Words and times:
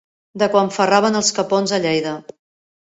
De 0.43 0.47
quan 0.55 0.73
ferraven 0.77 1.19
els 1.21 1.31
capons 1.37 1.77
a 1.79 1.83
Lleida. 1.87 2.19